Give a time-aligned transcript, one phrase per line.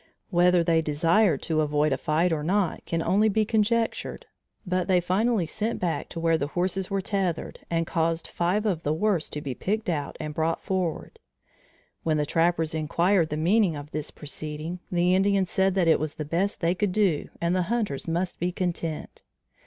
[0.31, 4.25] Whether they desired to avoid a fight or not can only be conjectured,
[4.65, 8.81] but they finally sent back to where the horses were tethered and caused five of
[8.81, 11.19] the worst to be picked out and brought forward.
[12.01, 16.15] When the trappers inquired the meaning of this proceeding, the Indians said that it was
[16.15, 19.21] the best they could do and the hunters must be content.